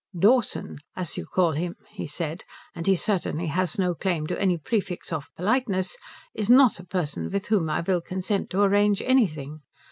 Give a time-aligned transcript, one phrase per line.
[0.17, 4.57] "Dawson, as you call him," he said, "and he certainly has no claim to any
[4.57, 5.95] prefix of politeness,
[6.33, 9.61] is not a person with whom I will consent to arrange anything.